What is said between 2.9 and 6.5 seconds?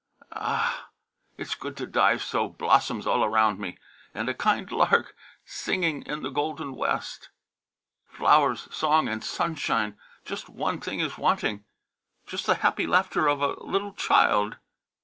all around me, And a kind lark singing in the